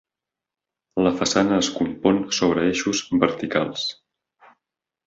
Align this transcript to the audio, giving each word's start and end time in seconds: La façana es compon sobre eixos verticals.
La 1.07 1.11
façana 1.19 1.59
es 1.65 1.69
compon 1.75 2.19
sobre 2.39 2.67
eixos 2.73 3.05
verticals. 3.27 3.87